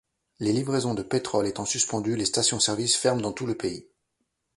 [0.39, 3.87] Les livraisons de pétrole étant suspendues, les stations-service ferment dans tout le pays.